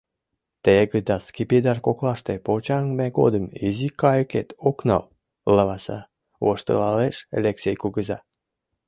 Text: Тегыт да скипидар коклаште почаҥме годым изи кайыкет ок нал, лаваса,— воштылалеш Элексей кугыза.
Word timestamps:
Тегыт 0.63 1.05
да 1.09 1.17
скипидар 1.27 1.77
коклаште 1.85 2.33
почаҥме 2.45 3.07
годым 3.19 3.45
изи 3.67 3.89
кайыкет 4.01 4.49
ок 4.69 4.77
нал, 4.87 5.03
лаваса,— 5.55 5.99
воштылалеш 6.45 7.15
Элексей 7.37 7.77
кугыза. 7.81 8.17